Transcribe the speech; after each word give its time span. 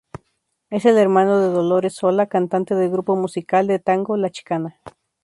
Es 0.71 0.85
el 0.85 0.97
hermano 0.97 1.37
de 1.39 1.49
Dolores 1.49 1.93
Solá, 1.93 2.25
cantante 2.25 2.73
del 2.73 2.89
grupo 2.89 3.15
musical 3.15 3.67
de 3.67 3.77
tango 3.77 4.17
La 4.17 4.31
Chicana. 4.31 4.81